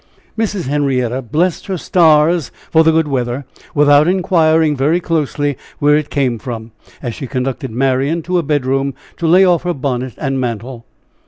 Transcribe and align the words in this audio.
Mrs. 0.35 0.65
Henrietta 0.65 1.21
blessed 1.21 1.67
her 1.67 1.77
stars 1.77 2.49
for 2.71 2.83
the 2.83 2.89
good 2.91 3.07
weather, 3.07 3.45
without 3.75 4.07
inquiring 4.07 4.75
very 4.75 4.99
closely 4.99 5.55
where 5.77 5.95
it 5.95 6.09
came 6.09 6.39
from, 6.39 6.71
as 7.03 7.13
she 7.13 7.27
conducted 7.27 7.69
Marian 7.69 8.23
to 8.23 8.39
a 8.39 8.41
bedroom 8.41 8.95
to 9.17 9.27
lay 9.27 9.45
off 9.45 9.61
her 9.61 9.75
bonnet 9.75 10.15
and 10.17 10.39
mantle. 10.41 10.87